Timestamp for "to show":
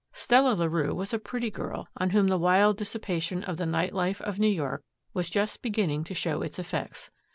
6.05-6.41